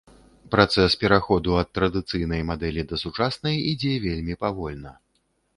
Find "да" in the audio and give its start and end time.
2.93-3.01